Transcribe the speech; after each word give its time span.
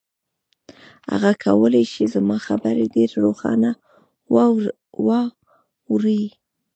هغه 1.11 1.31
کولای 1.45 1.85
شي 1.93 2.03
زما 2.13 2.37
خبرې 2.47 2.85
ډېرې 2.95 3.15
روښانه 3.25 3.69
واوري. 5.05 6.23